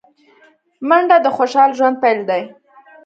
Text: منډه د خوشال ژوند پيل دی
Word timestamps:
منډه 0.87 1.17
د 1.21 1.27
خوشال 1.35 1.69
ژوند 1.77 1.95
پيل 2.03 2.19
دی 2.29 2.41